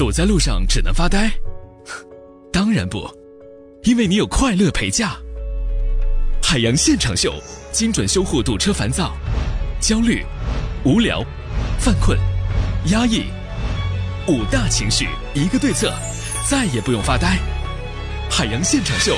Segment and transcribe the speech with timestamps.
[0.00, 1.30] 堵在路上只能发呆？
[2.50, 3.06] 当然不，
[3.82, 5.14] 因为你有快乐陪驾。
[6.42, 7.34] 海洋现场秀，
[7.70, 9.14] 精准修护堵车烦躁、
[9.78, 10.24] 焦虑、
[10.84, 11.22] 无聊、
[11.78, 12.18] 犯困、
[12.86, 13.24] 压抑
[14.26, 15.92] 五大情绪，一个对策，
[16.48, 17.38] 再也不用发呆。
[18.30, 19.14] 海洋现场秀，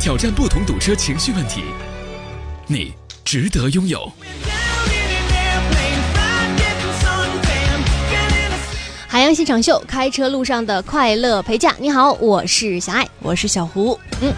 [0.00, 1.62] 挑战不同堵车情绪问题，
[2.66, 2.92] 你
[3.24, 4.12] 值得拥有。
[9.26, 11.74] 海洋现场秀，开车路上的快乐陪驾。
[11.80, 13.98] 你好，我是小爱，我是小胡。
[14.22, 14.32] 嗯。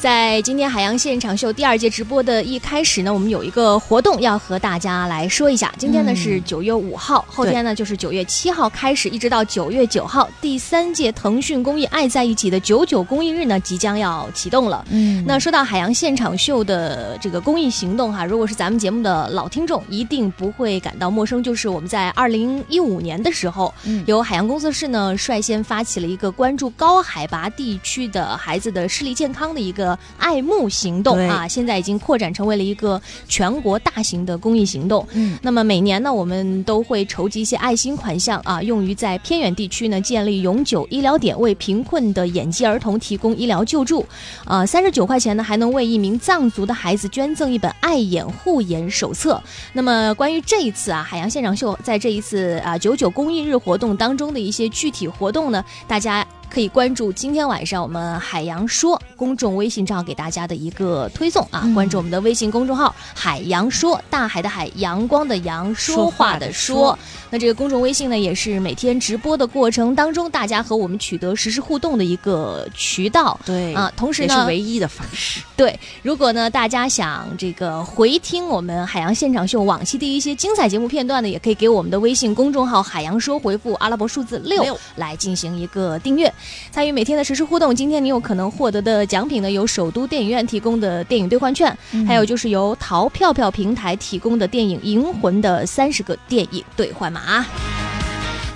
[0.00, 5.70] 在今天海洋现场秀第二届直播的一开始呢，我们有一个活动要和大家来说一下。
[5.76, 14.82] 今天呢是九月五号，后天呢就是九月七号开始，一直到九月九号，第三届腾讯公益爱在一起的九九公益日呢即将要启动了。
[14.88, 23.74] 嗯，那说到海洋现场秀的这个公益行动哈，如果是咱们节目的老听众，一定不会感到陌生，就是我们在二零一五年的时候，
[24.06, 29.89] 由海洋工作室呢率先发起了一个关注高海拔地区的孩子的视力健康的一个。
[30.18, 35.06] 爱慕行动啊，现在已经扩展成为了一个全国大型的公益行动。
[35.12, 44.04] 嗯，那么每年呢，我们都会筹集一些爱心款项啊，用于在偏远地区呢建立永久医疗点，为贫困的眼疾儿童提供医疗救助。
[44.44, 49.42] 啊，三十九块钱呢，还能为一名藏族的孩子捐赠一本爱眼护眼手册。
[49.72, 56.26] 那么，关于这一次啊，海洋现场秀在这一次啊九九公益日活动当中的一些具体活动呢，大家。
[56.50, 66.98] 可以关注今天晚上我们海洋说公众微信账号给大家的一个推送啊，关注我们的微信公众号“海洋说”，大海的海，阳光的阳，说话的说。
[67.30, 73.38] 那这个公众微信呢，也是每天直播的过程当中，大家和我们取得实时互动的一个渠道。
[73.44, 75.40] 对啊，同时呢，也是唯一的方式。
[75.56, 86.32] 对，如果呢大家想这个回听我们海洋现场秀往期的一些精彩节目片段呢，也可以给我们的微信公众号“海洋说”回复阿拉伯数字六来进行一个订阅。
[86.70, 97.44] 参与每天的实时互动，今天你有可能获得的奖品呢，有首都电影院提供的电影兑换券，还有就是由淘票票平台提供的电影《银魂》的三十个电影兑换码。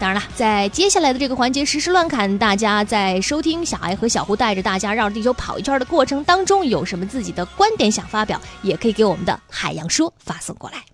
[0.01, 10.94] 当然了，在接下来的这个环节实时乱侃，大家在收听小爱和小胡带着大家绕着地球跑一圈的过程当中，有什么自己的观点想发表，也可以给我们的海洋说发送过来。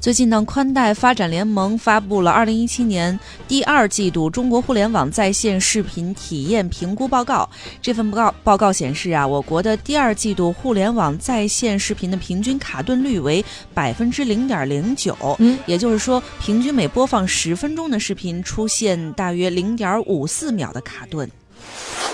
[0.00, 7.46] 最近呢，宽带发展联盟发布了二零一七年第二季度中国互联网在线视频体验评估报告。
[7.82, 13.44] 这份报告报告显示啊，我国的第二季度互联网在线视频的平均卡顿率为
[13.74, 21.30] 百分之零点零九，嗯，也就是说，平均每播放十分钟的视频出现大约零点五四秒的卡顿。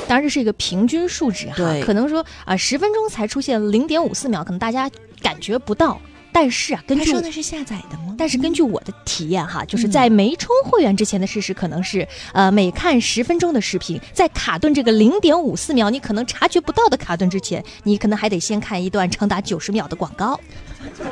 [0.08, 4.91] 当然，这是一个平均数值哈，可能说啊，十分钟才出现零点五四秒，可能大家
[5.22, 6.00] 感觉不到。
[6.38, 8.14] 但是啊，根据说的是下载的吗？
[8.19, 20.38] 但是根据我的体验哈，就是在没充会员之前的事实可能是，呃，每看十分钟的视频，在卡顿这个零点五四秒你可能察觉不到的卡顿之前，你可能还得先看一段长达九十秒的广告。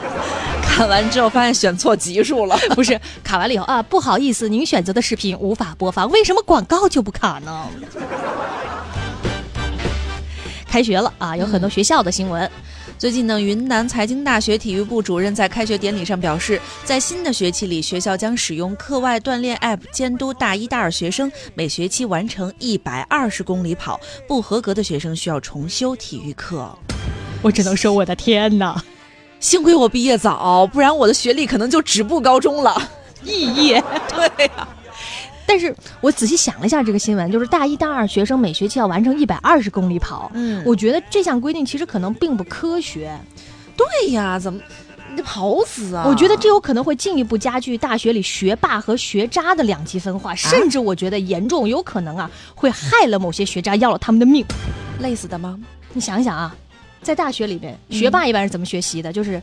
[0.62, 7.66] 看完之后发现选错集数了， 不是卡完了以后啊，不好意思，您选择的视频无法播放，为什么广告就不卡呢？
[10.68, 12.50] 开学了啊，有很多学校的新闻。
[13.04, 26.75] 最近呢，云南财经大学体育部主任在开学典礼上表示，在新的学期里，学校将使用课外锻炼 App 监督大一、大二学生每学期完成一百二十公里跑，不合格的学生需要重修体育课。
[27.43, 28.82] 我只能说，我的天哪！
[29.38, 32.75] 幸亏我毕业早，不然我的学历可能就止步高中了。
[33.22, 34.66] 肄业， 对呀。
[35.47, 40.31] 但是我仔细想了一下这个新闻，就是大一、大二学生每学期要完成一百二十公里跑。
[40.34, 43.16] 嗯，我觉得这项规定其实可能并不科学。
[43.77, 44.60] 对呀，怎么
[45.15, 46.05] 你跑死啊？
[46.06, 54.44] 我觉得这有可能会进一步加剧大学里学霸和学渣的两极分化，甚至我觉得严重有可能啊会害了某些学渣，要了他们的命。
[55.00, 55.58] 累死的吗？
[55.93, 56.55] 你想想啊，
[57.02, 59.12] 在大学里面，学霸一般是怎么学习的？
[59.12, 59.40] 就是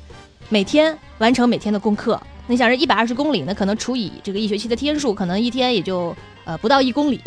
[0.50, 2.20] 每天完成每天的功课。
[2.48, 7.22] 你想这一百二十公里呢，可能除以这个一学期的天数，可能一天也就呃不到一公里。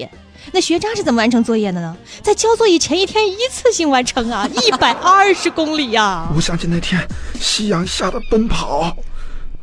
[0.52, 1.96] 那学渣是怎么完成作业的呢？
[2.22, 6.28] 在交作业前一天一次性完成啊，一百二十公里呀！
[6.36, 7.00] 我想起那天
[7.40, 8.94] 夕阳下的奔跑，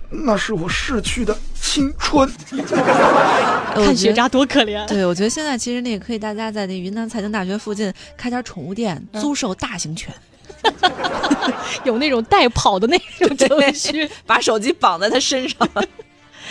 [0.09, 2.27] 那是我逝去的青春。
[3.75, 4.83] 看学渣多可怜。
[4.89, 10.11] 对，我觉得现在其实那个可以，大家在那云南财经大学附近开家宠物店，租售大型犬。
[11.83, 15.67] 有那种带跑的那种程序， 把手机绑在他身上。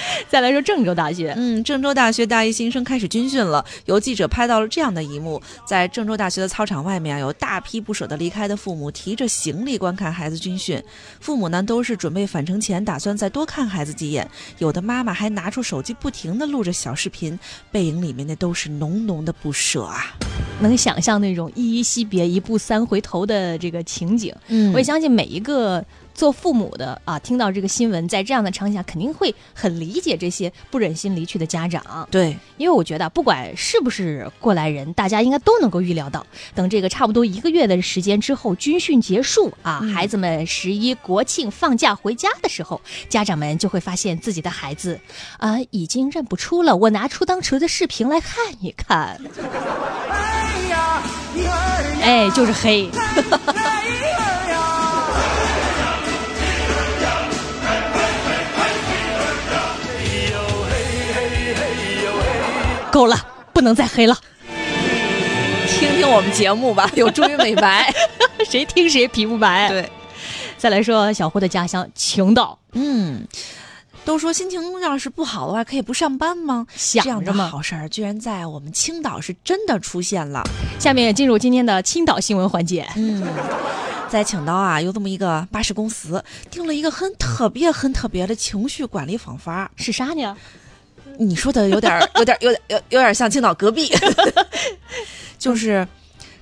[0.28, 3.64] 再来说郑州大学，嗯，郑州大学大一新生开始军训了。
[3.86, 10.82] 有记者拍到了这样的一幕：在郑州大学的操场外面啊，有大批不舍得离开的父母提着行李观看孩子军训。
[11.20, 17.38] 父母呢都是准备返程前打算再多看孩子几眼，有的妈妈还拿出手机不停地录着小视频，
[17.70, 20.14] 背影里面那都是浓浓的不舍啊。
[20.60, 24.34] 能想象那种依依惜别、一步三回头的这个情景。
[24.48, 25.82] 嗯我也相信每一个
[26.14, 32.06] 做父母的啊，听到这个新闻，在这样的场景下，肯定会很理解这些不忍心离去的家长。
[32.10, 45.00] 对，因为我觉得，不管是不是过来人，大家应该都能够预料到，等这个差不多一个月的时间之后，军训结束啊，嗯孩子们十一国庆放假回家的时候，家长们就会发现自己的孩子
[45.38, 46.76] 啊、已经认不出了。
[46.76, 49.20] 我拿出当时的视频来看一看，
[52.02, 52.90] 哎，就是黑。
[62.90, 63.16] 够了，
[63.52, 64.16] 不能再黑了。
[65.66, 67.92] 听听我们节目吧， 有助于美白。
[68.48, 69.90] 谁听谁皮肤白。，对，
[70.58, 73.26] 再来说小胡的家乡青岛，嗯。
[74.02, 76.66] 都说心情要是不好的话，可以不上班吗？
[76.74, 80.42] 想这样的吗好事儿，居然在我们青岛是真的出现了。
[80.78, 82.88] 下面进入今天的青岛新闻环节。
[82.96, 83.22] 嗯，
[84.08, 89.70] 在青岛啊，有这么一个巴士公司定了一个很特别、很特别的情绪管理方法。
[89.76, 90.34] 是啥呢？
[91.26, 93.92] 你说的 有点儿、有点儿、有点、有有点像青岛隔壁
[95.38, 95.86] 就是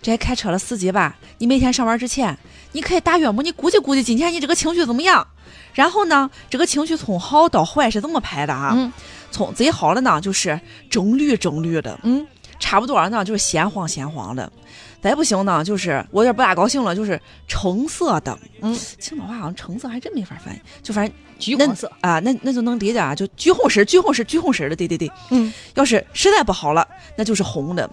[0.00, 2.36] 这些开车的司机吧，你每天上班之前，
[2.72, 5.26] 你可以打岳母，你估计估计今天你这个情绪怎么样？
[5.75, 8.72] 然后呢，这个情绪从好到坏是这么排的啊？
[8.75, 8.92] 嗯
[9.30, 10.58] 从最好的呢就是
[10.88, 12.26] 中绿中绿的，嗯，
[12.69, 14.53] 差不多呢就是鲜黄鲜黄的，
[15.00, 18.38] 再不行呢就是我有点不大高兴了，就是橙色的。
[18.61, 21.91] 嗯，青岛话好像橙色还真没法翻译，就反正橘黄色。
[22.03, 25.11] 啊，那那就能理解啊，就橘红色、橘红色、橘红色的，对对对。
[25.31, 26.87] 嗯，要是实在不好了，
[27.17, 27.88] 那就是红的；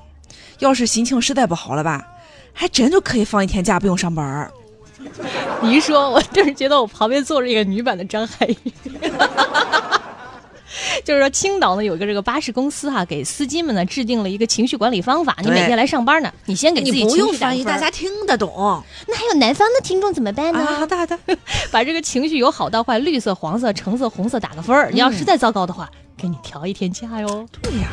[0.59, 2.05] 要是心情实在不好了吧，
[2.51, 4.51] 还真就可以放一天假，不用上班儿。
[5.61, 8.57] 你一说，我顿时觉得我旁边坐着一个女版的张涵予。
[11.03, 15.35] 就是说，青岛呢有一个这个巴士公司哈、给司机们呢制定了一个情绪管理方法。
[15.41, 20.59] 你每天来上班呢，你先给自己不情绪打用翻译，大家听得懂那还有南方的听众怎么办呢？
[20.59, 20.75] 啊。
[20.79, 21.19] 好的好的，
[21.71, 24.89] 把这个情绪由好到坏，绿色、黄色、橙色、红色打个分儿。
[24.91, 27.47] 你要实在糟糕的话，给你调一天假哟。
[27.61, 27.87] 对呀，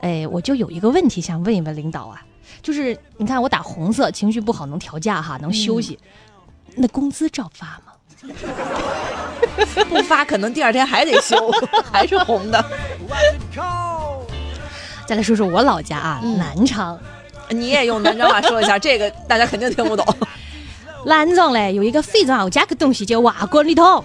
[0.00, 2.22] 哎，我就有一个问题想问一问领导啊，
[2.62, 5.98] 就是你看我打红色，情绪不好能调假哈，能休息，
[6.76, 7.92] 那工资照发吗？
[9.88, 11.50] 不发可能第二天还得修，
[11.92, 12.64] 还是红的。
[15.06, 16.98] 再来说说我老家啊，嗯南昌。
[17.50, 20.06] 你也用南昌话说一下，这个大家肯定听不懂。
[21.04, 24.04] 南昌嘞有一个非常好加个东西叫瓦罐里汤，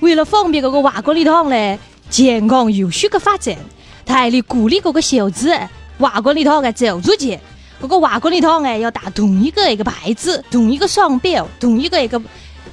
[0.00, 1.78] 为了方便这个瓦罐里汤嘞
[2.10, 3.56] 健康有序的发展，
[4.04, 5.56] 大力鼓励这个小子
[5.98, 7.38] 瓦罐里汤的走出去。
[7.80, 12.20] 这个瓦罐里汤哎要打同一个一个牌子，同一个商标，同一个一个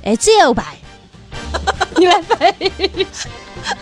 [0.03, 0.78] 哎招牌。
[1.97, 3.29] 你来翻译一下。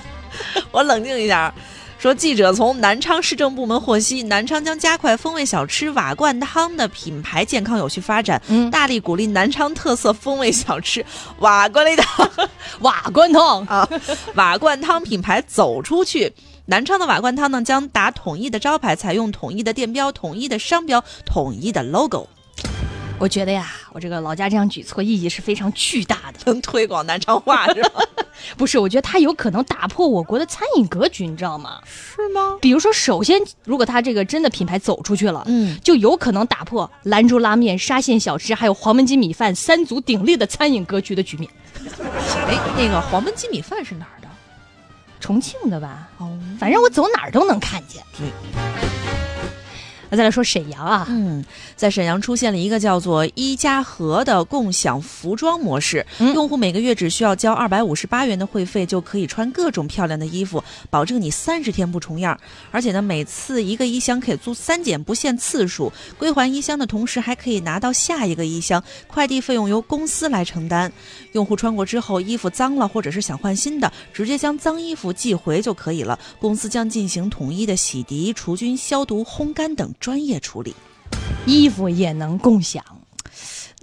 [0.72, 1.54] 我冷静一下。
[2.00, 11.04] 说，记者从南昌市政部门获悉，南昌将加快风味小吃瓦罐汤的品牌健康有序发展，嗯大力鼓励南昌特色风味小吃
[11.40, 12.30] 瓦罐里汤
[12.82, 13.90] 瓦罐汤，啊，
[14.36, 16.32] 瓦罐汤品牌走出去。
[16.68, 22.28] 南昌的瓦罐汤呢，将打统一的招牌，采用统一的店标、统一的商标、统一的 logo，
[23.20, 26.40] 我觉得呀，我这个老家这样举措意义是非常巨大的。
[26.46, 28.02] 能推广南昌话是吧？
[28.56, 31.80] 不是，我觉得它有可能打破我国的餐饮格局，你知道吗？
[31.86, 32.58] 是吗？
[32.62, 41.50] 比如说，首先，如果它这个真的品牌走出去了，嗯，就有可能打破兰州拉面、沙县小吃还有黄焖鸡米饭三足鼎立的餐饮格局的局面。
[42.48, 44.28] 哎，那个黄焖鸡米饭是哪儿的？
[45.20, 48.04] 重庆的吧，哦，反正我走哪儿都能看见。
[48.16, 48.87] 对。
[50.10, 51.44] 那再来说沈阳啊，嗯，
[51.76, 62.40] 在沈阳出现了一个叫做“一加和”的共享服装模式，嗯用户每个月只需要交二百五十八元的会费，就可以穿各种漂亮的衣服，保证你三十天不重样。
[62.72, 65.92] 而且呢，每次一个衣箱可以租三件，不限次数。
[66.18, 70.92] 归还衣箱的同时，还可以拿到下一个衣箱，快递费用由公司来承担。
[71.34, 76.18] 用户穿过之后，衣服脏了或者是想换新的，直接将脏衣服寄回就可以了。
[76.40, 80.76] 公司将进行统一的洗涤、除菌、消毒、烘干等专业处理。
[81.46, 82.84] 衣服也能共享。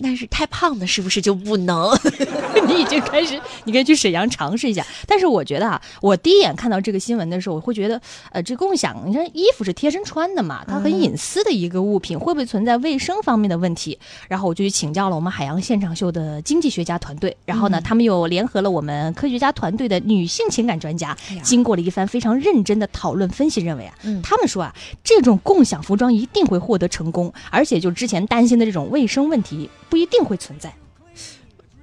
[0.02, 1.90] 但是太胖的是不是就不能？
[2.66, 4.84] 你已经开始，你可以去沈阳尝试一下。
[5.06, 8.00] 但是我觉得啊，我第一眼看到这个新闻的时候，我会觉得，
[8.32, 13.98] 呃，这共享，你看衣服是贴身穿的嘛，它很隐私的一个物品，会不会存在卫生方面的问题？
[14.28, 24.74] 然后我就去请教了我们海洋现场秀的经济学家团队，然后呢，他们又联合了我们科学家团队的女性情感专家，经过了一番非常认真的讨论分析，认为啊，他们说啊，
[25.04, 30.74] 这种共享服装一定会获得成功，而且就之前担心的这种卫生问题不一定会存在。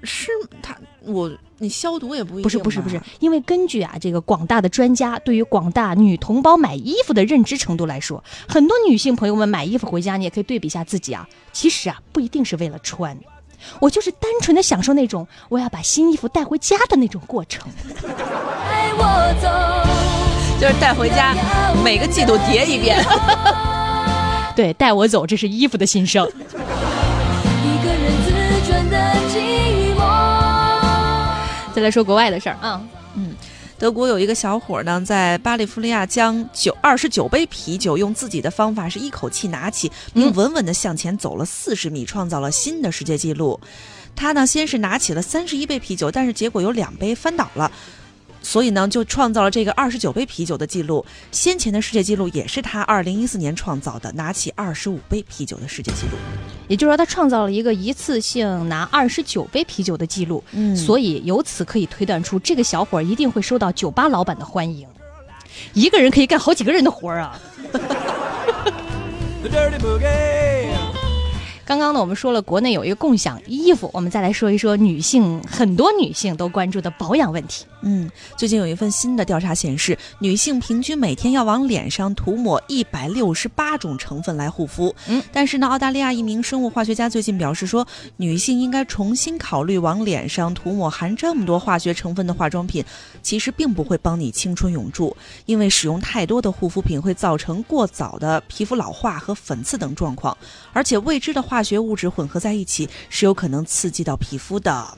[0.04, 0.30] 是
[0.62, 13.18] 他我你消毒也不一定不是不是不是，因为根据啊这个广大的专家对于广大女同胞买衣服的认知程度来说，很多女性朋友们买衣服回家，你也可以对比一下自己啊，其实啊不一定是为了穿，
[13.80, 17.66] 我就是单纯的享受那种我要把新衣服带回家的那种过程。
[18.04, 21.34] 带我走，就是带回家
[21.82, 23.02] 每个季度叠一遍。
[24.54, 26.30] 对，带我走，这是衣服的心声。
[31.74, 32.82] 再来说国外的事儿啊，
[33.16, 33.34] 嗯
[33.78, 43.60] 德国有一个小伙呢，在巴利夫利亚将九二十九杯啤酒用自己的方法是一口气拿起，并稳稳地向前走了四十米，创造了新的世界纪录。
[44.16, 47.72] 他呢，先是拿起了三十一杯啤酒，但是结果有两杯翻倒了。
[48.42, 51.06] 所以呢，就创造了这个二十九杯啤酒的记录。
[51.32, 56.18] 先前的世界纪录也是他二零一四年创造的，拿起二十五杯啤酒的世界纪录。
[56.68, 64.88] 也就是说他创造了一个一次性拿二十九杯啤酒的记录，嗯所以由此可以推断出这个小伙儿一定会受到酒吧老板的欢迎。
[65.74, 67.40] 一个人可以干好几个人的活儿啊！
[71.66, 77.66] 刚刚呢，我们说了国内有一个共享衣服，我们再来说一说女性很多女性都关注的保养问题。
[77.82, 84.94] 嗯，最近有一份新的调查显示，女性平均每天要往脸上涂抹一百六十八种成分来护肤。
[85.08, 92.84] 嗯，但是呢，澳大利亚一名生物化学家最近表示说，女性应该重新考虑往脸上涂抹含这么多化学成分的化妆品，
[93.22, 100.38] 其实并不会帮你青春永驻，因为使用太多的护肤品会造成过早的皮肤老化和粉刺等状况，
[100.74, 104.98] 而且未知的化学物质混合在一起是有可能刺激到皮肤的。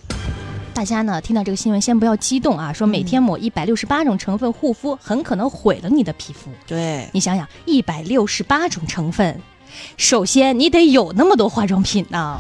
[0.74, 6.50] 大家呢听到这个新闻，先不要激动啊，说每天抹一百六十八种成分护肤，很可能毁了你的皮肤。
[6.66, 9.40] 对，你想想，一百六十八种成分，
[9.98, 12.40] 首先你得有那么多化妆品呢。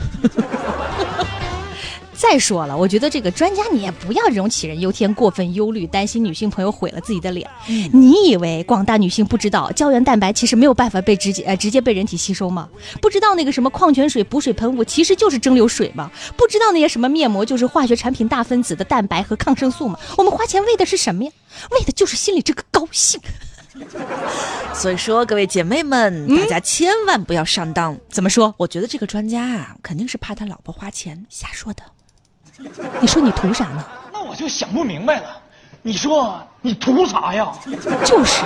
[2.23, 7.45] 再说了，我觉得这个专家你也不要这种杞人忧天、过分忧虑，担心女性朋友毁了自己的脸。
[7.91, 12.69] 你以为广大女性不知道胶原蛋白其实没有办法被直接呃直接被人体吸收吗？
[13.01, 16.09] 不知道那个什么矿泉水补水喷雾其实就是蒸馏水吗？
[16.37, 19.99] 不知道那些什么面膜就是化学产品大分子的蛋白和抗生素吗？
[20.17, 21.31] 我们花钱为的是什么呀？
[21.71, 23.19] 为的就是心里这个高兴。
[24.73, 27.97] 所以说，各位姐妹们，大家千万不要上当。
[28.09, 28.53] 怎么说？
[28.57, 31.83] 我觉得这个专家啊，肯定是怕他老婆花钱瞎说的。
[33.01, 33.85] 你说你图啥呢？
[34.11, 35.37] 那我就想不明白了，
[35.81, 37.51] 你说你图啥呀？
[38.05, 38.41] 就是，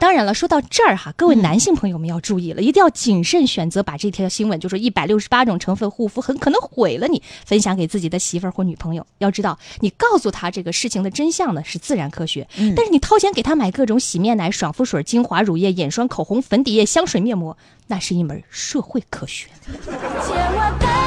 [0.00, 9.06] 当然了，说到这儿哈，各位男性朋友们要注意了，一定要谨慎选择把这条新闻，就说一百六十八种成分护肤很可能毁了你，分享给自己的媳妇儿或女朋友。
[9.18, 17.56] 要知道，你告诉他这个事情的真相呢是自然科学，但是你掏钱给他买各种洗面奶、爽肤水、精华、乳液、眼霜、口红、粉底液、香水、面膜，
[17.86, 19.46] 那是一门社会科学。
[19.66, 21.03] 牵我的